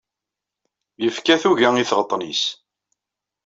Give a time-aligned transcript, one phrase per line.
[1.03, 2.43] Yefka tuga i tɣeṭṭen-is.